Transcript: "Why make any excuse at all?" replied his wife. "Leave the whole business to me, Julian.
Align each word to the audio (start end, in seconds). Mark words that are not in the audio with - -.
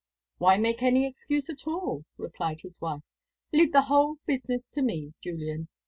"Why 0.39 0.57
make 0.57 0.81
any 0.81 1.05
excuse 1.05 1.47
at 1.51 1.67
all?" 1.67 2.05
replied 2.17 2.61
his 2.61 2.81
wife. 2.81 3.03
"Leave 3.53 3.71
the 3.71 3.83
whole 3.83 4.17
business 4.25 4.67
to 4.69 4.81
me, 4.81 5.13
Julian. 5.23 5.67